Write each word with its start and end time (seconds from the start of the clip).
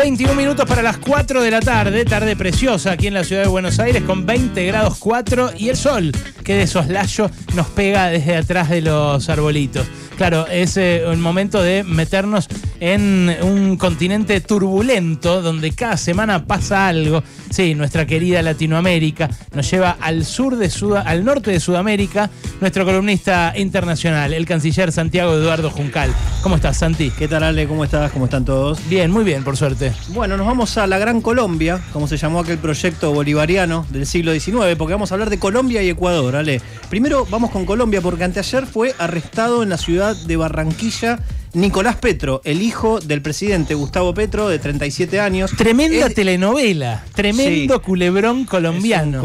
21 0.00 0.34
minutos 0.34 0.64
para 0.64 0.80
las 0.80 0.96
4 0.96 1.42
de 1.42 1.50
la 1.50 1.60
tarde, 1.60 2.06
tarde 2.06 2.34
preciosa 2.34 2.92
aquí 2.92 3.06
en 3.06 3.12
la 3.12 3.22
ciudad 3.22 3.42
de 3.42 3.48
Buenos 3.48 3.78
Aires 3.78 4.02
con 4.02 4.24
20 4.24 4.64
grados 4.64 4.96
4 4.98 5.50
y 5.58 5.68
el 5.68 5.76
sol 5.76 6.10
que 6.42 6.54
de 6.54 6.66
soslayo 6.66 7.30
nos 7.54 7.66
pega 7.66 8.06
desde 8.06 8.34
atrás 8.36 8.70
de 8.70 8.80
los 8.80 9.28
arbolitos. 9.28 9.86
Claro, 10.20 10.46
es 10.48 10.76
eh, 10.76 11.04
un 11.10 11.18
momento 11.18 11.62
de 11.62 11.82
meternos 11.82 12.46
en 12.78 13.34
un 13.40 13.78
continente 13.78 14.42
turbulento 14.42 15.40
donde 15.40 15.72
cada 15.72 15.96
semana 15.96 16.44
pasa 16.44 16.88
algo. 16.88 17.22
Sí, 17.48 17.74
nuestra 17.74 18.04
querida 18.06 18.42
Latinoamérica 18.42 19.30
nos 19.54 19.70
lleva 19.70 19.96
al 19.98 20.26
sur 20.26 20.56
de 20.56 20.70
al 21.06 21.24
norte 21.24 21.50
de 21.52 21.58
Sudamérica, 21.58 22.28
nuestro 22.60 22.84
columnista 22.84 23.54
internacional, 23.56 24.34
el 24.34 24.44
canciller 24.44 24.92
Santiago 24.92 25.32
Eduardo 25.32 25.70
Juncal. 25.70 26.14
¿Cómo 26.42 26.56
estás, 26.56 26.76
Santi? 26.76 27.10
¿Qué 27.10 27.26
tal, 27.26 27.42
Ale? 27.42 27.66
¿Cómo 27.66 27.84
estás? 27.84 28.12
¿Cómo 28.12 28.26
están 28.26 28.44
todos? 28.44 28.78
Bien, 28.90 29.10
muy 29.10 29.24
bien, 29.24 29.42
por 29.42 29.56
suerte. 29.56 29.92
Bueno, 30.08 30.36
nos 30.36 30.46
vamos 30.46 30.76
a 30.76 30.86
la 30.86 30.98
Gran 30.98 31.22
Colombia, 31.22 31.80
como 31.94 32.06
se 32.06 32.18
llamó 32.18 32.40
aquel 32.40 32.58
proyecto 32.58 33.12
bolivariano 33.12 33.86
del 33.90 34.06
siglo 34.06 34.32
XIX, 34.32 34.76
porque 34.76 34.92
vamos 34.92 35.10
a 35.10 35.14
hablar 35.14 35.30
de 35.30 35.38
Colombia 35.38 35.82
y 35.82 35.88
Ecuador, 35.88 36.36
Ale. 36.36 36.60
Primero 36.88 37.26
vamos 37.30 37.50
con 37.50 37.64
Colombia, 37.64 38.00
porque 38.02 38.24
anteayer 38.24 38.66
fue 38.66 38.94
arrestado 38.98 39.62
en 39.62 39.70
la 39.70 39.78
ciudad 39.78 40.09
de 40.14 40.36
Barranquilla 40.36 41.18
Nicolás 41.52 41.96
Petro, 41.96 42.40
el 42.44 42.62
hijo 42.62 43.00
del 43.00 43.22
presidente 43.22 43.74
Gustavo 43.74 44.14
Petro, 44.14 44.48
de 44.48 44.60
37 44.60 45.18
años. 45.18 45.50
Tremenda 45.56 46.08
telenovela, 46.08 47.04
tremendo 47.12 47.82
culebrón 47.82 48.44
colombiano. 48.44 49.20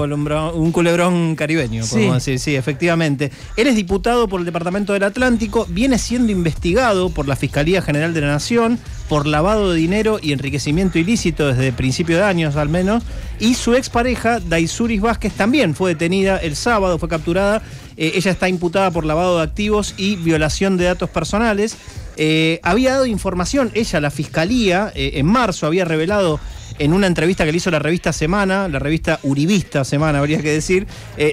Un, 0.56 0.72
culebrón, 0.72 1.36
caribeño, 1.36 1.84
podemos 1.86 2.16
decir, 2.16 2.40
sí, 2.40 2.56
efectivamente. 2.56 3.32
Él 3.58 3.68
es 3.68 3.76
diputado 3.76 4.28
por 4.28 4.40
el 4.40 4.46
Departamento 4.46 4.94
del 4.94 5.04
Atlántico, 5.04 5.68
viene 5.70 6.00
siendo 6.00 6.32
investigado 6.32 7.12
por 7.12 7.28
la 7.28 7.36
Fiscalía 7.36 7.84
General 7.84 8.12
de 8.14 8.22
la 8.22 8.28
Nación 8.28 8.80
por 9.08 9.28
lavado 9.28 9.72
de 9.72 9.78
dinero 9.78 10.18
y 10.20 10.32
enriquecimiento 10.32 10.98
ilícito 10.98 11.48
desde 11.48 11.72
principio 11.74 12.18
de 12.18 12.24
años 12.24 12.56
al 12.56 12.70
menos. 12.70 13.04
Y 13.40 13.54
su 13.54 13.76
expareja, 13.76 14.40
Daisuris 14.40 15.02
Vázquez, 15.02 15.34
también 15.34 15.76
fue 15.76 15.92
detenida 15.92 16.38
el 16.38 16.55
sábado, 16.55 16.98
fue 16.98 17.08
capturada. 17.08 17.62
Eh, 17.98 18.13
ella 18.15 18.32
está 18.32 18.49
imputada 18.49 18.91
por 18.91 19.05
lavado 19.05 19.38
de 19.38 19.43
activos 19.43 19.93
y 19.98 20.15
violación 20.18 20.77
de 20.77 20.85
datos 20.85 21.10
personales. 21.10 21.77
Eh, 22.18 22.60
había 22.63 22.93
dado 22.93 23.05
información, 23.05 23.71
ella, 23.74 23.99
la 23.99 24.12
fiscalía, 24.12 24.91
eh, 24.96 25.12
en 25.15 25.26
marzo 25.26 25.68
había 25.68 25.85
revelado 25.85 26.40
en 26.77 26.93
una 26.93 27.07
entrevista 27.07 27.46
que 27.46 27.52
le 27.52 27.57
hizo 27.57 27.71
la 27.71 27.79
revista 27.79 28.12
Semana, 28.12 28.68
la 28.68 28.79
revista 28.79 29.20
Uribista 29.24 29.85
Semana, 29.85 30.20
habría 30.20 30.41
que 30.41 30.52
decir, 30.52 30.87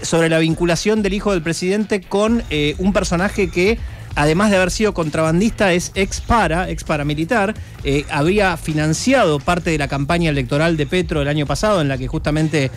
sobre 0.04 0.28
la 0.28 0.38
vinculación 0.38 1.02
del 1.02 1.14
hijo 1.14 1.32
del 1.32 1.42
presidente 1.42 2.00
con 2.00 2.44
un 2.78 2.92
personaje 2.92 3.50
que 3.50 3.76
además 4.14 4.50
de 4.50 4.56
haber 4.56 4.70
sido 4.70 4.94
contrabandista, 4.94 5.72
es 5.72 5.92
ex 5.94 6.20
para, 6.20 6.70
ex 6.70 6.84
paramilitar. 6.84 7.54
habría 8.10 8.56
financiado 8.56 9.38
parte 9.40 9.70
de 9.70 9.78
la 9.78 9.88
campaña 9.88 10.30
electoral 10.30 10.76
de 10.76 10.86
Petro 10.86 11.22
el 11.22 11.28
año 11.28 11.46
pasado, 11.46 11.80
en 11.80 11.88
la 11.88 11.98
que 11.98 12.08
justamente 12.08 12.70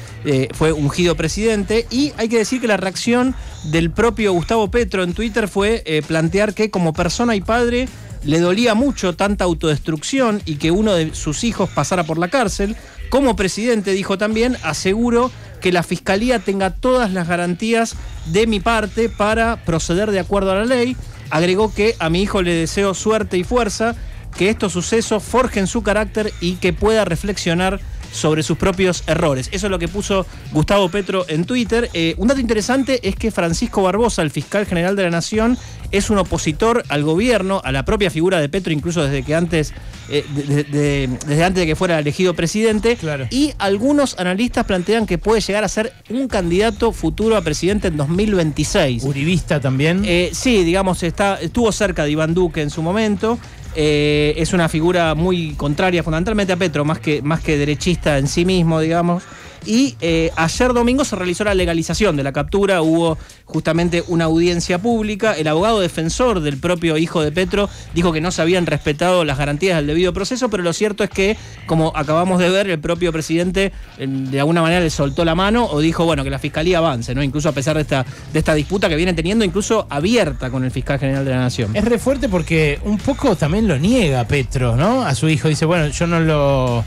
fue 0.54 0.72
ungido 0.72 1.16
presidente. 1.16 1.86
Y 1.90 2.14
hay 2.18 2.30
que 2.30 2.38
decir 2.38 2.62
que 2.62 2.68
la 2.68 2.78
reacción 2.78 3.36
del 3.66 3.92
propio 3.92 4.34
Gustavo 4.34 4.70
Petro 4.70 5.04
en 5.04 5.14
Twitter 5.14 5.48
fue 5.48 5.84
plantear 6.08 6.54
que 6.54 6.70
como 6.72 6.94
persona 6.94 7.36
y 7.36 7.42
padre 7.42 7.88
le 8.24 8.40
dolía 8.40 8.74
mucho 8.74 9.16
tanta 9.16 9.44
autodestrucción 9.46 10.42
y 10.46 10.56
que 10.56 10.72
uno 10.72 10.94
de 10.94 11.14
sus 11.14 11.44
hijos 11.44 11.70
pasara 11.70 12.04
por 12.04 12.18
la 12.18 12.30
cárcel. 12.30 12.76
Como 13.10 13.36
presidente 13.36 13.92
dijo 13.92 14.18
también, 14.18 14.58
aseguro 14.64 15.32
que 15.62 15.72
la 15.72 15.84
fiscalía 15.84 16.40
tenga 16.40 16.72
todas 16.72 17.14
las 17.14 17.28
garantías 17.28 17.96
de 18.26 18.48
mi 18.48 18.60
parte 18.60 19.10
para 19.10 19.64
proceder 19.64 20.12
de 20.12 20.20
acuerdo 20.20 20.52
a 20.52 20.56
la 20.56 20.66
ley. 20.66 20.98
Agregó 21.30 21.74
que 21.74 21.96
a 22.00 22.10
mi 22.10 22.22
hijo 22.22 22.42
le 22.42 22.54
deseo 22.54 22.94
suerte 22.94 23.38
y 23.38 23.44
fuerza, 23.44 23.96
que 24.38 24.50
estos 24.50 24.74
sucesos 24.74 25.24
forjen 25.24 25.68
su 25.68 25.82
carácter 25.82 26.32
y 26.42 26.56
que 26.56 26.74
pueda 26.74 27.06
reflexionar 27.06 27.80
sobre 28.16 28.44
sus 28.44 28.58
propios 28.58 29.04
errores. 29.08 29.50
Eso 29.52 29.68
es 29.68 29.72
lo 29.72 29.80
que 29.80 29.88
puso 29.88 30.26
Gustavo 30.52 30.90
Petro 30.90 31.26
en 31.28 31.46
Twitter. 31.46 31.90
Eh, 31.94 32.16
un 32.18 32.28
dato 32.28 32.40
interesante 32.40 33.08
es 33.08 33.16
que 33.16 33.32
Francisco 33.32 33.84
Barbosa, 33.84 34.22
el 34.22 34.32
fiscal 34.32 34.66
general 34.66 34.96
de 34.96 35.04
la 35.04 35.10
Nación, 35.10 35.58
es 35.92 36.10
un 36.10 36.18
opositor 36.18 36.84
al 36.90 37.04
gobierno, 37.04 37.62
a 37.64 37.72
la 37.72 37.86
propia 37.86 38.10
figura 38.10 38.40
de 38.40 38.50
Petro, 38.50 38.74
incluso 38.74 39.04
desde 39.04 39.24
que 39.24 39.36
antes, 39.36 39.74
eh, 40.10 40.26
desde 40.36 41.44
antes 41.44 41.62
de 41.62 41.68
que 41.68 41.76
fuera 41.76 42.00
elegido 42.00 42.34
presidente. 42.34 42.98
Y 43.30 43.54
algunos 43.58 44.18
analistas 44.20 44.66
plantean 44.66 45.06
que 45.06 45.18
puede 45.18 45.42
llegar 45.42 45.64
a 45.64 45.70
ser 45.70 45.94
un 46.10 46.28
candidato 46.28 46.92
futuro 46.92 47.38
a 47.38 47.42
presidente 47.42 47.88
en 47.90 47.98
2026. 47.98 49.04
Uribista 49.04 49.60
también. 49.60 50.04
Eh, 50.06 50.30
sí, 50.34 50.64
digamos, 50.64 51.04
está, 51.04 51.36
estuvo 51.36 51.72
cerca 51.72 52.04
de 52.04 52.12
Iván 52.12 52.34
Duque 52.34 52.62
en 52.62 52.70
su 52.70 52.82
momento. 52.82 53.38
Eh, 53.76 54.34
es 54.38 54.54
una 54.54 54.70
figura 54.70 55.16
muy 55.16 55.54
contraria 55.54 56.02
fundamentalmente 56.02 56.54
a 56.54 56.58
Petro, 56.58 56.86
más 56.86 57.00
que, 57.00 57.22
más 57.22 57.42
que 57.42 57.58
derechista 57.58 58.18
en 58.18 58.28
sí 58.28 58.46
mismo, 58.46 58.80
digamos. 58.80 59.24
Y 59.66 59.96
eh, 60.02 60.32
ayer 60.36 60.74
domingo 60.74 61.04
se 61.06 61.16
realizó 61.16 61.44
la 61.44 61.54
legalización 61.54 62.16
de 62.16 62.24
la 62.24 62.32
captura, 62.32 62.82
hubo 62.82 63.18
justamente 63.46 64.04
una 64.08 64.26
audiencia 64.26 64.80
pública. 64.80 65.34
El 65.34 65.48
abogado 65.48 65.80
defensor 65.80 66.42
del 66.42 66.58
propio 66.58 66.98
hijo 66.98 67.22
de 67.22 67.32
Petro 67.32 67.70
dijo 67.94 68.12
que 68.12 68.22
no 68.22 68.32
se 68.32 68.42
habían 68.42 68.66
respetado 68.66 69.24
las 69.26 69.38
garantías 69.38 69.78
del 69.78 69.88
debido 69.88 70.14
proceso, 70.14 70.50
pero 70.50 70.64
lo 70.64 70.74
cierto 70.74 71.04
es 71.04 71.10
que, 71.10 71.38
como 71.66 71.92
acabamos 71.96 72.40
de 72.40 72.50
ver, 72.50 72.70
el 72.70 72.80
propio 72.80 73.12
presidente 73.12 73.72
de 73.98 74.40
alguna 74.40 74.62
manera 74.62 74.82
le 74.82 74.90
soltó 74.90 75.26
la 75.26 75.36
mano 75.36 75.66
o 75.66 75.80
dijo, 75.80 76.06
bueno, 76.06 76.24
que 76.24 76.30
la 76.30 76.40
fiscalía 76.40 76.78
avance, 76.80 77.16
¿no? 77.16 77.24
Incluso 77.24 77.50
a 77.50 77.52
pesar 77.52 77.76
de 77.76 77.82
esta, 77.82 78.06
de 78.34 78.40
esta 78.40 78.54
disputa 78.54 78.90
que 78.90 78.96
viene 78.96 79.14
teniendo, 79.14 79.46
incluso 79.46 79.88
abierta 79.90 80.50
con 80.50 80.64
el 80.64 80.72
fiscal 80.72 81.00
general 81.00 81.26
de 81.26 81.32
la 81.32 81.38
Nación. 81.38 81.76
Es 81.76 81.86
re 81.86 81.98
fuerte 81.98 82.30
porque 82.30 82.80
un 82.84 82.98
poco 82.98 83.36
también 83.36 83.68
lo 83.68 83.78
niega 83.78 84.26
Petro, 84.28 84.76
¿no? 84.76 85.06
A 85.06 85.16
su 85.16 85.30
hijo. 85.30 85.48
Dice, 85.48 85.66
bueno, 85.66 85.88
yo 85.88 86.08
no 86.08 86.20
lo 86.20 86.84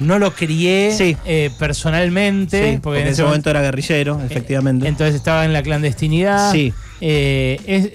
no 0.00 0.18
lo 0.18 0.32
crié 0.32 0.96
eh, 1.24 1.50
personalmente. 1.58 2.80
porque, 2.82 3.02
en 3.02 3.08
ese 3.08 3.22
momento, 3.22 3.50
era 3.50 3.62
guerrillero, 3.62 4.20
efectivamente. 4.24 4.88
Entonces 4.88 5.14
estaba 5.14 5.44
en 5.44 5.52
la 5.52 5.62
clandestinidad. 5.62 6.52
Sí. 6.52 6.72
Eh, 7.00 7.60
es, 7.66 7.90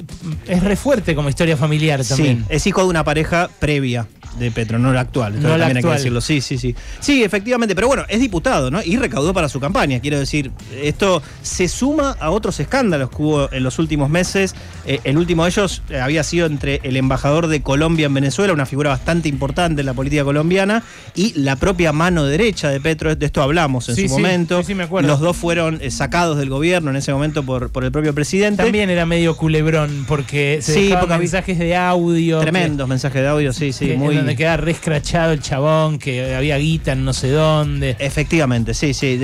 es 0.48 0.64
re 0.64 0.76
fuerte 0.76 1.16
como 1.16 1.30
historia 1.30 1.58
familiar 1.58 2.04
también. 2.04 2.40
Sí, 2.40 2.46
es 2.50 2.68
hijo 2.68 2.82
de 2.82 2.88
una 2.88 3.04
pareja 3.04 3.50
previa 3.60 4.08
de 4.40 4.52
Petro, 4.52 4.80
no 4.80 4.92
la 4.92 5.02
actual. 5.02 5.42
No 5.42 5.58
la 5.58 5.68
actual. 5.68 5.96
decirlo. 5.96 6.22
Sí, 6.22 6.42
sí, 6.42 6.58
sí. 6.58 6.76
Sí, 7.00 7.24
efectivamente, 7.24 7.76
pero 7.76 7.88
bueno, 7.88 8.04
es 8.10 8.20
diputado, 8.20 8.70
¿no? 8.70 8.82
Y 8.84 8.98
recaudó 8.98 9.34
para 9.34 9.50
su 9.50 9.60
campaña. 9.60 10.00
Quiero 10.00 10.20
decir, 10.20 10.52
esto 10.82 11.22
se 11.42 11.68
suma 11.68 12.18
a 12.20 12.30
otros 12.32 12.60
escándalos 12.60 13.10
que 13.10 13.22
hubo 13.22 13.52
en 13.52 13.64
los 13.64 13.80
últimos 13.80 14.10
meses. 14.10 14.56
Eh, 14.86 15.00
el 15.04 15.18
último 15.18 15.44
de 15.44 15.50
ellos 15.50 15.82
eh, 15.90 16.00
había 16.00 16.24
sido 16.24 16.48
entre 16.48 16.82
el 16.84 16.98
embajador 16.98 17.48
de 17.48 17.62
Colombia 17.62 18.08
en 18.08 18.14
Venezuela, 18.14 18.54
una 18.54 18.66
figura 18.66 18.90
bastante 18.90 19.30
importante 19.30 19.82
en 19.82 19.86
la 19.86 19.94
política 19.94 20.24
colombiana, 20.24 20.84
y 21.16 21.34
la 21.40 21.56
propia 21.56 21.94
mano 21.94 22.26
derecha 22.26 22.70
de 22.70 22.82
Petro. 22.82 23.16
De 23.16 23.26
esto 23.26 23.42
hablamos 23.42 23.90
en 23.90 23.96
su 23.96 24.08
momento. 24.10 24.64
Sí, 24.64 24.76
me 24.76 24.84
acuerdo. 24.84 25.08
Los 25.08 25.20
dos 25.20 25.38
fueron 25.38 25.80
sacados 25.92 26.38
del 26.38 26.50
gobierno 26.50 26.90
en 26.90 26.98
ese 26.98 27.14
momento 27.14 27.44
por, 27.44 27.70
por 27.70 27.84
el 27.84 27.92
propio 27.92 28.14
presidente. 28.14 28.64
También 28.64 28.90
era 28.96 29.06
medio 29.06 29.36
culebrón, 29.36 30.06
porque 30.08 30.60
se 30.62 30.74
sí, 30.74 30.94
porque 31.00 31.18
mensajes 31.18 31.60
de 31.60 31.76
audio. 31.76 32.40
Tremendos 32.40 32.88
mensajes 32.88 33.22
de 33.22 33.28
audio, 33.28 33.54
sí, 33.54 33.74
sí. 33.74 33.94
muy, 33.98 34.16
donde 34.16 34.36
queda 34.36 34.58
re 34.58 34.72
escrachado 34.72 35.34
el 35.34 35.42
chabón, 35.42 36.00
que 36.00 36.34
había 36.34 36.58
guita 36.58 36.94
en 36.94 37.06
no 37.06 37.14
sé 37.14 37.30
dónde. 37.30 37.96
Efectivamente, 38.00 38.74
sí, 38.74 38.94
sí. 38.94 39.20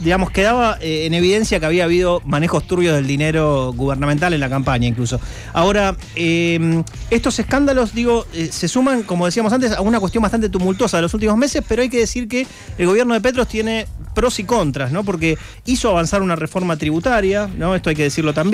digamos, 0.00 0.30
quedaba 0.30 0.78
eh, 0.80 1.06
en 1.06 1.14
evidencia 1.14 1.58
que 1.58 1.66
había 1.66 1.84
habido 1.84 2.20
manejos 2.24 2.66
turbios 2.66 2.94
del 2.94 3.06
dinero 3.06 3.72
gubernamental 3.74 4.32
en 4.34 4.40
la 4.40 4.48
campaña 4.48 4.86
incluso. 4.86 5.20
Ahora, 5.52 5.96
em, 6.14 6.84
estos 7.10 7.38
escándalos, 7.38 7.94
digo, 7.94 8.26
eh, 8.34 8.48
se 8.52 8.68
suman, 8.68 9.02
como 9.02 9.26
decíamos 9.26 9.52
antes, 9.52 9.72
a 9.72 9.80
una 9.80 10.00
cuestión 10.00 10.22
bastante 10.22 10.48
tumultuosa 10.48 10.98
de 10.98 11.02
los 11.02 11.14
últimos 11.14 11.36
meses, 11.36 11.64
pero 11.66 11.82
hay 11.82 11.88
que 11.88 11.98
decir 11.98 12.28
que 12.28 12.46
el 12.78 12.86
gobierno 12.86 13.14
de 13.14 13.20
Petros 13.20 13.48
tiene 13.48 13.86
pros 14.14 14.38
y 14.38 14.44
contras, 14.44 14.92
¿no? 14.92 15.04
Porque 15.04 15.38
hizo 15.66 15.88
avanzar 15.90 16.22
una 16.22 16.36
reforma 16.36 16.76
tributaria, 16.76 17.48
¿no? 17.56 17.74
Esto 17.74 17.90
hay 17.90 17.96
que 17.96 18.02
decirlo 18.04 18.34
también. 18.34 18.49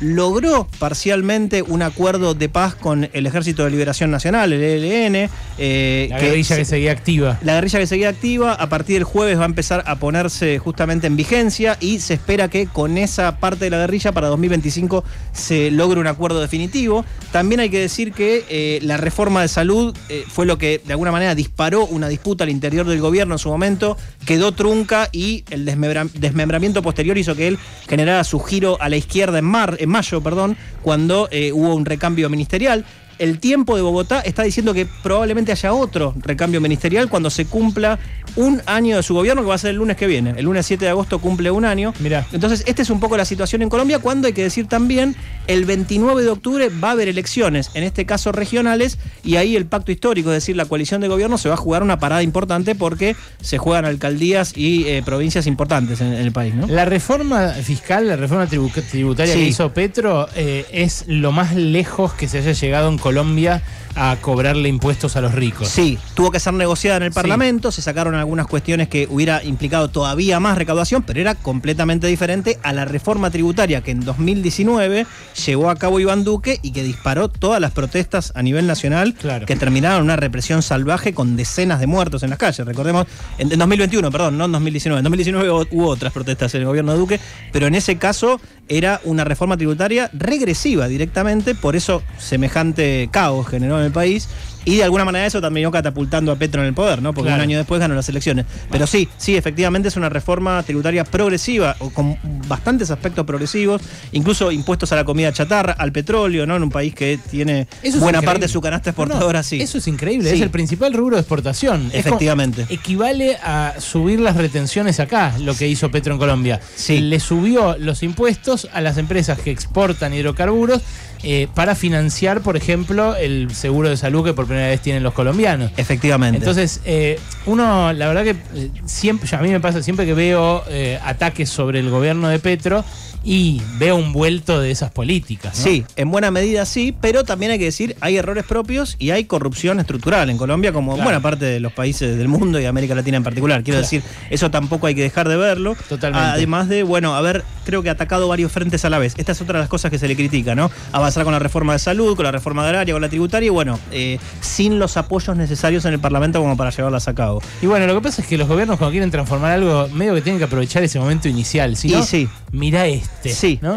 Logró 0.00 0.66
parcialmente 0.78 1.62
un 1.62 1.80
acuerdo 1.80 2.34
de 2.34 2.48
paz 2.48 2.74
con 2.74 3.08
el 3.12 3.26
Ejército 3.26 3.64
de 3.64 3.70
Liberación 3.70 4.10
Nacional, 4.10 4.52
el 4.52 4.62
ELN. 4.62 5.30
Eh, 5.56 6.08
la 6.10 6.18
guerrilla 6.20 6.56
que, 6.56 6.64
seguía 6.64 6.90
activa. 6.90 7.38
La 7.42 7.54
guerrilla 7.54 7.78
que 7.78 7.86
seguía 7.86 8.08
activa. 8.08 8.54
A 8.54 8.68
partir 8.68 8.96
del 8.96 9.04
jueves 9.04 9.38
va 9.38 9.44
a 9.44 9.46
empezar 9.46 9.84
a 9.86 9.96
ponerse 9.96 10.58
justamente 10.58 11.06
en 11.06 11.16
vigencia 11.16 11.78
y 11.80 12.00
se 12.00 12.14
espera 12.14 12.48
que 12.48 12.66
con 12.66 12.98
esa 12.98 13.38
parte 13.38 13.64
de 13.64 13.70
la 13.70 13.78
guerrilla 13.78 14.12
para 14.12 14.28
2025 14.28 15.04
se 15.32 15.70
logre 15.70 16.00
un 16.00 16.08
acuerdo 16.08 16.40
definitivo. 16.40 17.04
También 17.30 17.60
hay 17.60 17.70
que 17.70 17.80
decir 17.80 18.12
que 18.12 18.44
eh, 18.48 18.80
la 18.82 18.96
reforma 18.96 19.42
de 19.42 19.48
salud 19.48 19.96
eh, 20.08 20.24
fue 20.28 20.44
lo 20.44 20.58
que 20.58 20.82
de 20.84 20.92
alguna 20.92 21.12
manera 21.12 21.34
disparó 21.36 21.86
una 21.86 22.08
disputa 22.08 22.44
al 22.44 22.50
interior 22.50 22.86
del 22.86 23.00
gobierno 23.00 23.36
en 23.36 23.38
su 23.38 23.48
momento, 23.48 23.96
quedó 24.26 24.52
trunca 24.52 25.08
y 25.12 25.44
el 25.50 25.64
desmembramiento 25.64 26.82
posterior 26.82 27.16
hizo 27.16 27.36
que 27.36 27.48
él 27.48 27.58
generara 27.88 28.24
su 28.24 28.40
giro 28.40 28.76
a 28.80 28.88
la 28.88 28.96
izquierda 28.96 29.23
en, 29.32 29.52
en 29.78 29.88
mayo, 29.88 30.20
perdón, 30.20 30.56
cuando 30.82 31.28
eh, 31.30 31.52
hubo 31.52 31.74
un 31.74 31.84
recambio 31.84 32.28
ministerial. 32.28 32.84
El 33.18 33.38
tiempo 33.38 33.76
de 33.76 33.82
Bogotá 33.82 34.20
está 34.20 34.42
diciendo 34.42 34.74
que 34.74 34.86
probablemente 34.86 35.52
haya 35.52 35.72
otro 35.72 36.14
recambio 36.16 36.60
ministerial 36.60 37.08
cuando 37.08 37.30
se 37.30 37.46
cumpla 37.46 37.98
un 38.36 38.62
año 38.66 38.96
de 38.96 39.02
su 39.02 39.14
gobierno, 39.14 39.42
que 39.42 39.48
va 39.48 39.54
a 39.54 39.58
ser 39.58 39.70
el 39.70 39.76
lunes 39.76 39.96
que 39.96 40.06
viene. 40.06 40.34
El 40.36 40.46
lunes 40.46 40.66
7 40.66 40.84
de 40.84 40.90
agosto 40.90 41.18
cumple 41.18 41.50
un 41.50 41.64
año. 41.64 41.92
Mirá. 42.00 42.26
Entonces, 42.32 42.64
esta 42.66 42.82
es 42.82 42.90
un 42.90 43.00
poco 43.00 43.16
la 43.16 43.24
situación 43.24 43.62
en 43.62 43.68
Colombia, 43.68 43.98
cuando 43.98 44.26
hay 44.26 44.32
que 44.32 44.42
decir 44.42 44.66
también, 44.66 45.14
el 45.46 45.64
29 45.64 46.22
de 46.22 46.30
octubre 46.30 46.68
va 46.68 46.88
a 46.88 46.92
haber 46.92 47.08
elecciones, 47.08 47.70
en 47.74 47.84
este 47.84 48.06
caso 48.06 48.32
regionales, 48.32 48.98
y 49.22 49.36
ahí 49.36 49.56
el 49.56 49.66
pacto 49.66 49.92
histórico, 49.92 50.30
es 50.30 50.36
decir, 50.36 50.56
la 50.56 50.64
coalición 50.64 51.00
de 51.00 51.08
gobierno, 51.08 51.38
se 51.38 51.48
va 51.48 51.54
a 51.54 51.58
jugar 51.58 51.82
una 51.82 51.98
parada 51.98 52.22
importante 52.22 52.74
porque 52.74 53.14
se 53.40 53.58
juegan 53.58 53.84
alcaldías 53.84 54.56
y 54.56 54.86
eh, 54.86 55.02
provincias 55.04 55.46
importantes 55.46 56.00
en, 56.00 56.12
el 56.14 56.32
país. 56.32 56.54
¿no? 56.54 56.66
La 56.66 56.84
reforma 56.84 57.50
fiscal, 57.50 58.08
la 58.08 58.16
reforma 58.16 58.46
tributaria 58.46 59.34
que 59.34 59.44
hizo 59.44 59.72
Petro, 59.72 60.28
eh, 60.34 60.66
es 60.72 61.04
lo 61.06 61.32
más 61.32 61.54
lejos 61.54 62.14
que 62.14 62.28
se 62.28 62.38
haya 62.38 62.52
llegado 62.52 62.88
en 62.88 62.98
Colombia 63.04 63.60
a 63.94 64.16
cobrarle 64.20 64.68
impuestos 64.68 65.16
a 65.16 65.20
los 65.20 65.34
ricos. 65.34 65.68
Sí, 65.68 65.98
tuvo 66.14 66.30
que 66.30 66.40
ser 66.40 66.54
negociada 66.54 66.96
en 66.98 67.04
el 67.04 67.12
Parlamento, 67.12 67.72
se 67.72 67.82
sacaron 67.82 68.14
algunas 68.14 68.46
cuestiones 68.46 68.88
que 68.88 69.06
hubiera 69.10 69.42
implicado 69.44 69.88
todavía 69.88 70.40
más 70.40 70.58
recaudación, 70.58 71.02
pero 71.02 71.20
era 71.20 71.34
completamente 71.34 72.06
diferente 72.06 72.58
a 72.62 72.72
la 72.72 72.84
reforma 72.84 73.30
tributaria 73.30 73.82
que 73.82 73.90
en 73.90 74.00
2019 74.00 75.06
llevó 75.46 75.70
a 75.70 75.76
cabo 75.76 76.00
Iván 76.00 76.24
Duque 76.24 76.58
y 76.62 76.72
que 76.72 76.82
disparó 76.82 77.28
todas 77.28 77.60
las 77.60 77.72
protestas 77.72 78.32
a 78.34 78.42
nivel 78.42 78.66
nacional 78.66 79.14
que 79.46 79.56
terminaron 79.56 79.98
en 79.98 80.04
una 80.04 80.16
represión 80.16 80.62
salvaje 80.62 81.14
con 81.14 81.36
decenas 81.36 81.80
de 81.80 81.86
muertos 81.86 82.22
en 82.22 82.30
las 82.30 82.38
calles. 82.38 82.66
Recordemos, 82.66 83.06
en, 83.38 83.48
2021, 83.50 84.10
perdón, 84.10 84.38
no 84.38 84.46
en 84.46 84.52
2019. 84.52 84.98
En 84.98 85.04
2019 85.04 85.66
hubo 85.70 85.88
otras 85.88 86.12
protestas 86.12 86.54
en 86.54 86.62
el 86.62 86.66
gobierno 86.66 86.92
de 86.92 86.98
Duque, 86.98 87.20
pero 87.52 87.66
en 87.66 87.74
ese 87.74 87.96
caso 87.96 88.40
era 88.68 89.00
una 89.04 89.24
reforma 89.24 89.56
tributaria 89.56 90.10
regresiva 90.12 90.88
directamente, 90.88 91.54
por 91.54 91.76
eso 91.76 92.02
semejante 92.18 93.08
caos 93.10 93.46
generó 93.48 93.78
en 93.78 93.83
el 93.84 93.92
país 93.92 94.28
y 94.64 94.76
de 94.76 94.84
alguna 94.84 95.04
manera 95.04 95.26
eso 95.26 95.40
también 95.40 95.62
iba 95.62 95.72
catapultando 95.72 96.32
a 96.32 96.36
Petro 96.36 96.62
en 96.62 96.68
el 96.68 96.74
poder, 96.74 97.02
¿no? 97.02 97.12
Porque 97.12 97.32
un 97.32 97.40
año 97.40 97.58
después 97.58 97.80
ganó 97.80 97.94
las 97.94 98.08
elecciones. 98.08 98.46
Pero 98.70 98.86
sí, 98.86 99.08
sí, 99.16 99.36
efectivamente 99.36 99.88
es 99.88 99.96
una 99.96 100.08
reforma 100.08 100.62
tributaria 100.62 101.04
progresiva, 101.04 101.76
con 101.92 102.16
bastantes 102.48 102.90
aspectos 102.90 103.26
progresivos, 103.26 103.82
incluso 104.12 104.50
impuestos 104.50 104.92
a 104.92 104.96
la 104.96 105.04
comida 105.04 105.32
chatarra, 105.32 105.72
al 105.72 105.92
petróleo, 105.92 106.46
¿no? 106.46 106.56
En 106.56 106.62
un 106.62 106.70
país 106.70 106.94
que 106.94 107.18
tiene 107.30 107.66
buena 107.98 108.22
parte 108.22 108.42
de 108.42 108.48
su 108.48 108.60
canasta 108.60 108.90
exportadora, 108.90 109.42
sí. 109.42 109.60
Eso 109.60 109.78
es 109.78 109.88
increíble, 109.88 110.32
es 110.32 110.40
el 110.40 110.50
principal 110.50 110.92
rubro 110.92 111.16
de 111.16 111.20
exportación. 111.20 111.90
Efectivamente. 111.92 112.66
equivale 112.68 113.36
a 113.36 113.74
subir 113.78 114.20
las 114.20 114.36
retenciones 114.36 115.00
acá, 115.00 115.34
lo 115.38 115.54
que 115.54 115.68
hizo 115.68 115.90
Petro 115.90 116.14
en 116.14 116.18
Colombia. 116.18 116.60
Sí. 116.76 117.00
Le 117.00 117.20
subió 117.20 117.76
los 117.78 118.02
impuestos 118.02 118.68
a 118.72 118.80
las 118.80 118.98
empresas 118.98 119.38
que 119.38 119.50
exportan 119.50 120.14
hidrocarburos 120.14 120.82
eh, 121.26 121.48
para 121.54 121.74
financiar, 121.74 122.42
por 122.42 122.54
ejemplo, 122.54 123.16
el 123.16 123.54
seguro 123.54 123.88
de 123.88 123.96
salud 123.96 124.22
que 124.24 124.34
por 124.34 124.44
primera 124.44 124.53
vez 124.62 124.80
tienen 124.80 125.02
los 125.02 125.12
colombianos. 125.12 125.70
Efectivamente. 125.76 126.38
Entonces, 126.38 126.80
eh, 126.84 127.18
uno, 127.46 127.92
la 127.92 128.08
verdad 128.08 128.24
que 128.24 128.36
eh, 128.54 128.70
siempre, 128.84 129.28
a 129.36 129.40
mí 129.40 129.50
me 129.50 129.60
pasa 129.60 129.82
siempre 129.82 130.06
que 130.06 130.14
veo 130.14 130.64
ataques 131.04 131.48
sobre 131.48 131.80
el 131.80 131.90
gobierno 131.90 132.28
de 132.28 132.38
Petro, 132.38 132.84
y 133.24 133.62
veo 133.78 133.96
un 133.96 134.12
vuelto 134.12 134.60
de 134.60 134.70
esas 134.70 134.90
políticas. 134.90 135.56
Sí, 135.56 135.84
en 135.96 136.10
buena 136.10 136.30
medida 136.30 136.66
sí, 136.66 136.94
pero 137.00 137.24
también 137.24 137.52
hay 137.52 137.58
que 137.58 137.64
decir, 137.64 137.96
hay 138.00 138.16
errores 138.16 138.44
propios 138.44 138.96
y 138.98 139.10
hay 139.10 139.24
corrupción 139.24 139.80
estructural 139.80 140.28
en 140.28 140.36
Colombia, 140.36 140.72
como 140.72 140.96
en 140.96 141.02
buena 141.02 141.20
parte 141.20 141.46
de 141.46 141.60
los 141.60 141.72
países 141.72 142.16
del 142.18 142.28
mundo 142.28 142.60
y 142.60 142.66
América 142.66 142.94
Latina 142.94 143.16
en 143.16 143.24
particular. 143.24 143.62
Quiero 143.62 143.80
decir, 143.80 144.02
eso 144.30 144.50
tampoco 144.50 144.86
hay 144.86 144.94
que 144.94 145.02
dejar 145.02 145.28
de 145.28 145.36
verlo. 145.36 145.76
Totalmente. 145.88 146.28
Además 146.28 146.68
de, 146.68 146.82
bueno, 146.82 147.14
haber, 147.14 147.44
creo 147.64 147.82
que 147.82 147.90
atacado 147.90 148.28
varios 148.28 148.52
frentes 148.52 148.84
a 148.84 148.90
la 148.90 148.98
vez. 148.98 149.14
Esta 149.16 149.32
es 149.32 149.40
otra 149.40 149.58
de 149.58 149.62
las 149.62 149.68
cosas 149.68 149.90
que 149.90 149.98
se 149.98 150.06
le 150.06 150.16
critica, 150.16 150.54
¿no? 150.54 150.70
Avanzar 150.92 151.24
con 151.24 151.32
la 151.32 151.38
reforma 151.38 151.72
de 151.72 151.78
salud, 151.78 152.14
con 152.16 152.24
la 152.24 152.32
reforma 152.32 152.64
agraria, 152.64 152.94
con 152.94 153.02
la 153.02 153.08
tributaria 153.08 153.46
y, 153.46 153.50
bueno, 153.50 153.78
eh, 153.90 154.18
sin 154.40 154.78
los 154.78 154.96
apoyos 154.96 155.36
necesarios 155.36 155.84
en 155.86 155.94
el 155.94 156.00
Parlamento 156.00 156.40
como 156.40 156.56
para 156.56 156.70
llevarlas 156.70 157.08
a 157.08 157.14
cabo. 157.14 157.42
Y 157.62 157.66
bueno, 157.66 157.86
lo 157.86 157.94
que 157.94 158.00
pasa 158.02 158.20
es 158.20 158.28
que 158.28 158.36
los 158.36 158.48
gobiernos 158.48 158.76
cuando 158.76 158.92
quieren 158.92 159.10
transformar 159.10 159.52
algo, 159.52 159.88
medio 159.88 160.14
que 160.14 160.20
tienen 160.20 160.38
que 160.38 160.44
aprovechar 160.44 160.82
ese 160.82 160.98
momento 160.98 161.28
inicial. 161.28 161.76
Si 161.76 161.88
no, 161.88 162.02
sí. 162.02 162.28
mira 162.52 162.86
este. 162.86 163.13
Sí, 163.22 163.58
¿no? 163.62 163.76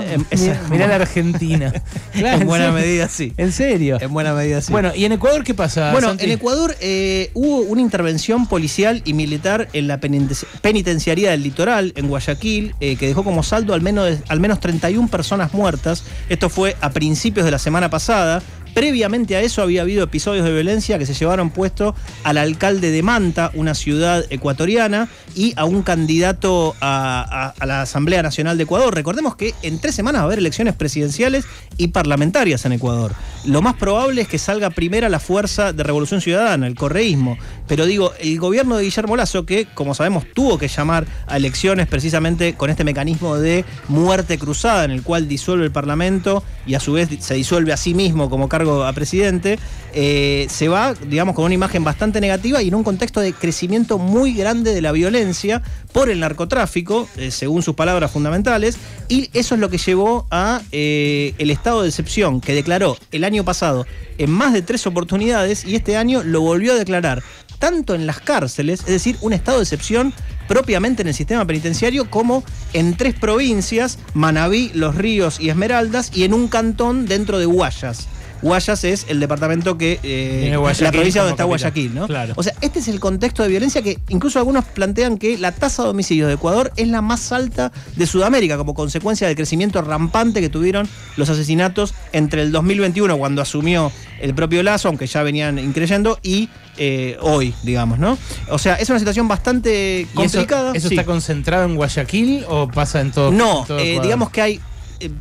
Mirá, 0.69 0.87
la 0.87 0.95
Argentina. 0.95 1.73
en 2.13 2.47
buena 2.47 2.71
medida 2.71 3.07
sí. 3.07 3.33
¿En 3.37 3.51
serio? 3.51 3.97
En 4.01 4.11
buena 4.13 4.33
medida 4.33 4.61
sí. 4.61 4.71
Bueno, 4.71 4.91
¿y 4.95 5.05
en 5.05 5.13
Ecuador 5.13 5.43
qué 5.43 5.53
pasa? 5.53 5.91
Bueno, 5.91 6.15
en 6.17 6.31
Ecuador 6.31 6.75
eh, 6.81 7.31
hubo 7.33 7.59
una 7.61 7.81
intervención 7.81 8.47
policial 8.47 9.01
y 9.05 9.13
militar 9.13 9.69
en 9.73 9.87
la 9.87 9.99
penitenciaría 9.99 11.31
del 11.31 11.43
litoral, 11.43 11.93
en 11.95 12.07
Guayaquil, 12.07 12.75
eh, 12.79 12.95
que 12.95 13.07
dejó 13.07 13.23
como 13.23 13.43
saldo 13.43 13.73
al 13.73 13.81
menos, 13.81 14.17
al 14.27 14.39
menos 14.39 14.59
31 14.59 15.07
personas 15.07 15.53
muertas. 15.53 16.03
Esto 16.29 16.49
fue 16.49 16.75
a 16.81 16.89
principios 16.91 17.45
de 17.45 17.51
la 17.51 17.59
semana 17.59 17.89
pasada. 17.89 18.41
Previamente 18.77 19.35
a 19.35 19.41
eso 19.41 19.63
había 19.63 19.81
habido 19.81 20.03
episodios 20.03 20.45
de 20.45 20.53
violencia 20.53 20.99
que 20.99 21.07
se 21.07 21.15
llevaron 21.15 21.49
puesto 21.49 21.95
al 22.23 22.37
alcalde 22.37 22.91
de 22.91 23.01
Manta, 23.01 23.49
una 23.55 23.73
ciudad 23.73 24.23
ecuatoriana, 24.29 25.09
y 25.33 25.53
a 25.55 25.65
un 25.65 25.81
candidato 25.81 26.75
a, 26.79 27.55
la 27.65 27.81
Asamblea 27.81 28.21
Nacional 28.21 28.55
de 28.55 28.65
Ecuador. 28.65 28.93
Recordemos 28.93 29.35
que 29.35 29.55
en 29.63 29.79
tres 29.79 29.95
semanas 29.95 30.19
va 30.19 30.23
a 30.23 30.25
haber 30.25 30.37
elecciones 30.37 30.75
presidenciales 30.75 31.45
y 31.77 31.87
parlamentarias 31.87 32.65
en 32.65 32.73
Ecuador. 32.73 33.13
Lo 33.45 33.63
más 33.63 33.75
probable 33.75 34.21
es 34.21 34.27
que 34.27 34.37
salga 34.37 34.69
primera 34.69 35.09
la 35.09 35.19
fuerza 35.19 35.73
de 35.73 35.81
Revolución 35.83 36.21
Ciudadana, 36.21 36.67
el 36.67 36.75
correísmo. 36.75 37.37
Pero 37.67 37.85
digo, 37.85 38.13
el 38.19 38.39
gobierno 38.39 38.77
de 38.77 38.83
Guillermo 38.83 39.15
Lazo, 39.15 39.45
que 39.45 39.67
como 39.73 39.95
sabemos 39.95 40.25
tuvo 40.33 40.57
que 40.57 40.67
llamar 40.67 41.05
a 41.27 41.37
elecciones 41.37 41.87
precisamente 41.87 42.53
con 42.53 42.69
este 42.69 42.83
mecanismo 42.83 43.37
de 43.37 43.65
muerte 43.87 44.37
cruzada, 44.37 44.85
en 44.85 44.91
el 44.91 45.01
cual 45.03 45.27
disuelve 45.27 45.65
el 45.65 45.71
Parlamento 45.71 46.43
y 46.65 46.75
a 46.75 46.79
su 46.79 46.93
vez 46.93 47.09
se 47.19 47.33
disuelve 47.35 47.73
a 47.73 47.77
sí 47.77 47.93
mismo 47.93 48.29
como 48.29 48.49
cargo 48.49 48.66
a 48.67 48.93
presidente, 48.93 49.59
eh, 49.93 50.47
se 50.49 50.67
va, 50.67 50.93
digamos, 50.93 51.35
con 51.35 51.45
una 51.45 51.53
imagen 51.53 51.83
bastante 51.83 52.21
negativa 52.21 52.61
y 52.61 52.67
en 52.67 52.75
un 52.75 52.83
contexto 52.83 53.19
de 53.19 53.33
crecimiento 53.33 53.97
muy 53.97 54.33
grande 54.33 54.73
de 54.73 54.81
la 54.81 54.91
violencia 54.91 55.61
por 55.93 56.09
el 56.09 56.19
narcotráfico, 56.19 57.07
eh, 57.17 57.31
según 57.31 57.63
sus 57.63 57.75
palabras 57.75 58.11
fundamentales, 58.11 58.77
y 59.09 59.29
eso 59.33 59.55
es 59.55 59.61
lo 59.61 59.69
que 59.69 59.77
llevó 59.77 60.27
a 60.29 60.61
eh, 60.71 61.33
el 61.37 61.49
estado 61.49 61.81
de 61.81 61.89
excepción 61.89 62.41
que 62.41 62.53
declaró 62.53 62.97
el 63.11 63.23
año 63.23 63.43
pasado 63.43 63.85
en 64.17 64.31
más 64.31 64.53
de 64.53 64.61
tres 64.61 64.85
oportunidades 64.87 65.65
y 65.65 65.75
este 65.75 65.97
año 65.97 66.23
lo 66.23 66.41
volvió 66.41 66.73
a 66.73 66.75
declarar 66.75 67.23
tanto 67.59 67.95
en 67.95 68.05
las 68.05 68.19
cárceles, 68.19 68.81
es 68.81 68.87
decir, 68.87 69.17
un 69.21 69.33
estado 69.33 69.57
de 69.57 69.63
excepción 69.63 70.13
propiamente 70.47 71.01
en 71.01 71.07
el 71.07 71.13
sistema 71.13 71.45
penitenciario, 71.45 72.09
como 72.09 72.43
en 72.73 72.95
tres 72.95 73.13
provincias, 73.15 73.99
Manabí, 74.13 74.71
Los 74.73 74.95
Ríos 74.95 75.39
y 75.39 75.49
Esmeraldas, 75.49 76.11
y 76.13 76.23
en 76.23 76.33
un 76.33 76.47
cantón 76.47 77.05
dentro 77.05 77.39
de 77.39 77.45
Guayas. 77.45 78.07
Guayas 78.41 78.83
es 78.83 79.05
el 79.09 79.19
departamento 79.19 79.77
que. 79.77 79.99
Eh, 80.03 80.51
la 80.79 80.91
provincia 80.91 81.21
donde 81.21 81.33
está 81.33 81.43
Guayaquil, 81.43 81.93
¿no? 81.93 82.07
Claro. 82.07 82.33
O 82.35 82.43
sea, 82.43 82.53
este 82.61 82.79
es 82.79 82.87
el 82.87 82.99
contexto 82.99 83.43
de 83.43 83.49
violencia 83.49 83.81
que 83.81 83.99
incluso 84.09 84.39
algunos 84.39 84.65
plantean 84.65 85.17
que 85.17 85.37
la 85.37 85.51
tasa 85.51 85.83
de 85.83 85.89
homicidios 85.89 86.27
de 86.27 86.35
Ecuador 86.35 86.71
es 86.75 86.87
la 86.87 87.01
más 87.01 87.31
alta 87.31 87.71
de 87.95 88.05
Sudamérica, 88.05 88.57
como 88.57 88.73
consecuencia 88.73 89.27
del 89.27 89.35
crecimiento 89.35 89.81
rampante 89.81 90.41
que 90.41 90.49
tuvieron 90.49 90.87
los 91.15 91.29
asesinatos 91.29 91.93
entre 92.13 92.41
el 92.41 92.51
2021, 92.51 93.17
cuando 93.17 93.41
asumió 93.41 93.91
el 94.19 94.33
propio 94.33 94.63
Lazo, 94.63 94.87
aunque 94.87 95.07
ya 95.07 95.23
venían 95.23 95.59
increyendo, 95.59 96.19
y 96.21 96.49
eh, 96.77 97.17
hoy, 97.21 97.53
digamos, 97.63 97.99
¿no? 97.99 98.17
O 98.49 98.57
sea, 98.57 98.75
es 98.75 98.89
una 98.89 98.99
situación 98.99 99.27
bastante 99.27 100.07
complicada. 100.13 100.73
¿Eso, 100.73 100.89
está 100.89 101.05
concentrado 101.05 101.65
en 101.65 101.75
Guayaquil 101.75 102.45
o 102.47 102.67
pasa 102.67 103.01
en 103.01 103.11
todo? 103.11 103.31
No, 103.31 103.65
eh, 103.77 103.99
digamos 104.01 104.29
que 104.29 104.41
hay 104.41 104.61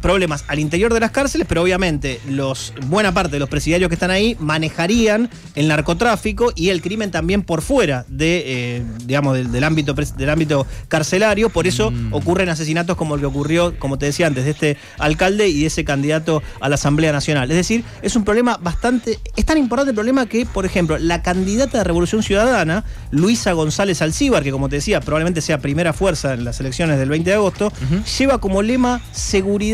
problemas 0.00 0.44
al 0.48 0.58
interior 0.58 0.92
de 0.92 1.00
las 1.00 1.10
cárceles, 1.10 1.46
pero 1.48 1.62
obviamente 1.62 2.20
los 2.28 2.72
buena 2.86 3.12
parte 3.12 3.32
de 3.32 3.38
los 3.40 3.48
presidiarios 3.48 3.88
que 3.88 3.94
están 3.94 4.10
ahí 4.10 4.36
manejarían 4.40 5.30
el 5.54 5.68
narcotráfico 5.68 6.52
y 6.54 6.70
el 6.70 6.80
crimen 6.82 7.10
también 7.10 7.42
por 7.42 7.62
fuera 7.62 8.04
de, 8.08 8.44
eh, 8.46 8.82
digamos, 9.04 9.36
del, 9.36 9.64
ámbito 9.64 9.94
del 9.94 10.30
ámbito 10.30 10.66
carcelario. 10.88 11.50
Por 11.50 11.66
eso 11.66 11.90
mm. 11.90 12.14
ocurren 12.14 12.48
asesinatos 12.48 12.96
como 12.96 13.14
el 13.14 13.20
que 13.20 13.26
ocurrió, 13.26 13.78
como 13.78 13.98
te 13.98 14.06
decía 14.06 14.26
antes, 14.26 14.44
de 14.44 14.50
este 14.50 14.76
alcalde 14.98 15.48
y 15.48 15.60
de 15.60 15.66
ese 15.66 15.84
candidato 15.84 16.42
a 16.60 16.68
la 16.68 16.76
Asamblea 16.76 17.12
Nacional. 17.12 17.50
Es 17.50 17.56
decir, 17.56 17.84
es 18.02 18.16
un 18.16 18.24
problema 18.24 18.58
bastante, 18.62 19.18
es 19.36 19.44
tan 19.44 19.58
importante 19.58 19.90
el 19.90 19.94
problema 19.94 20.26
que, 20.26 20.46
por 20.46 20.66
ejemplo, 20.66 20.98
la 20.98 21.22
candidata 21.22 21.78
de 21.78 21.84
Revolución 21.84 22.22
Ciudadana, 22.22 22.84
Luisa 23.10 23.52
González 23.52 24.02
Alcíbar, 24.02 24.42
que 24.42 24.52
como 24.52 24.68
te 24.68 24.76
decía, 24.76 25.00
probablemente 25.00 25.40
sea 25.40 25.58
primera 25.58 25.92
fuerza 25.92 26.34
en 26.34 26.44
las 26.44 26.60
elecciones 26.60 26.98
del 26.98 27.08
20 27.08 27.30
de 27.30 27.36
agosto, 27.36 27.72
lleva 28.18 28.38
como 28.38 28.62
lema 28.62 29.00
seguridad 29.12 29.65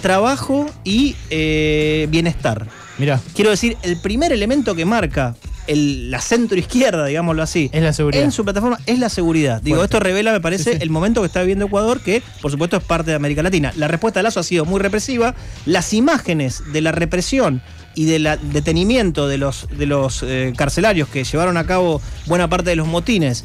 trabajo 0.00 0.66
y 0.84 1.16
eh, 1.30 2.06
bienestar. 2.10 2.66
Mira. 2.98 3.20
Quiero 3.34 3.50
decir, 3.50 3.76
el 3.82 4.00
primer 4.00 4.32
elemento 4.32 4.74
que 4.74 4.84
marca 4.84 5.34
la 5.72 6.20
centro 6.20 6.58
izquierda, 6.58 7.06
digámoslo 7.06 7.42
así, 7.42 7.70
es 7.72 7.82
la 7.82 7.92
seguridad. 7.92 8.24
en 8.24 8.32
su 8.32 8.44
plataforma 8.44 8.78
es 8.86 8.98
la 8.98 9.08
seguridad. 9.08 9.62
Digo, 9.62 9.84
esto 9.84 10.00
revela, 10.00 10.32
me 10.32 10.40
parece, 10.40 10.78
el 10.80 10.90
momento 10.90 11.20
que 11.20 11.28
está 11.28 11.40
viviendo 11.40 11.66
Ecuador, 11.66 12.00
que 12.00 12.22
por 12.42 12.50
supuesto 12.50 12.76
es 12.76 12.82
parte 12.82 13.10
de 13.10 13.16
América 13.16 13.42
Latina. 13.42 13.72
La 13.76 13.86
respuesta 13.86 14.18
de 14.18 14.24
Lazo 14.24 14.40
ha 14.40 14.42
sido 14.42 14.64
muy 14.64 14.80
represiva. 14.80 15.34
Las 15.66 15.92
imágenes 15.92 16.62
de 16.72 16.80
la 16.80 16.92
represión 16.92 17.62
y 17.94 18.06
del 18.06 18.28
detenimiento 18.52 19.28
de 19.28 19.38
los, 19.38 19.68
de 19.76 19.86
los 19.86 20.22
eh, 20.22 20.52
carcelarios 20.56 21.08
que 21.08 21.24
llevaron 21.24 21.56
a 21.56 21.64
cabo 21.66 22.00
buena 22.26 22.48
parte 22.48 22.70
de 22.70 22.76
los 22.76 22.86
motines 22.86 23.44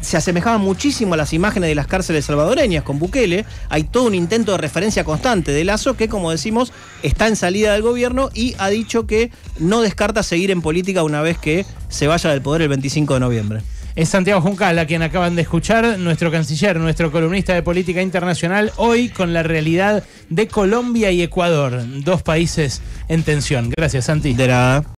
se 0.00 0.16
asemejaban 0.16 0.60
muchísimo 0.60 1.14
a 1.14 1.16
las 1.16 1.32
imágenes 1.32 1.68
de 1.68 1.74
las 1.74 1.86
cárceles 1.86 2.24
salvadoreñas 2.24 2.84
con 2.84 2.98
Bukele. 2.98 3.44
Hay 3.68 3.84
todo 3.84 4.04
un 4.04 4.14
intento 4.14 4.52
de 4.52 4.58
referencia 4.58 5.04
constante 5.04 5.52
de 5.52 5.64
Lazo 5.64 5.94
que, 5.94 6.08
como 6.08 6.30
decimos, 6.30 6.72
está 7.02 7.28
en 7.28 7.36
salida 7.36 7.72
del 7.72 7.82
gobierno 7.82 8.30
y 8.34 8.54
ha 8.58 8.68
dicho 8.68 9.06
que 9.06 9.30
no 9.58 9.80
descarta 9.80 10.22
seguir 10.22 10.50
en 10.50 10.62
política 10.62 11.02
una 11.02 11.22
vez 11.22 11.38
que 11.38 11.66
se 11.88 12.06
vaya 12.06 12.30
del 12.30 12.42
poder 12.42 12.62
el 12.62 12.68
25 12.68 13.14
de 13.14 13.20
noviembre. 13.20 13.62
Es 13.96 14.08
Santiago 14.08 14.40
Juncal, 14.40 14.78
a 14.78 14.86
quien 14.86 15.02
acaban 15.02 15.34
de 15.34 15.42
escuchar, 15.42 15.98
nuestro 15.98 16.30
canciller, 16.30 16.76
nuestro 16.78 17.10
columnista 17.10 17.54
de 17.54 17.62
política 17.62 18.00
internacional, 18.00 18.72
hoy 18.76 19.08
con 19.08 19.32
la 19.32 19.42
realidad 19.42 20.04
de 20.28 20.46
Colombia 20.46 21.10
y 21.10 21.22
Ecuador, 21.22 21.82
dos 22.04 22.22
países 22.22 22.82
en 23.08 23.24
tensión. 23.24 23.70
Gracias, 23.76 24.04
Santi. 24.04 24.32
De 24.34 24.46
nada. 24.46 24.94